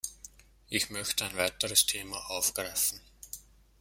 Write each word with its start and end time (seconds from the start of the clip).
Ich 0.67 0.89
möchte 0.89 1.25
ein 1.25 1.37
weiteres 1.37 1.85
Thema 1.85 2.17
aufgreifen. 2.31 2.99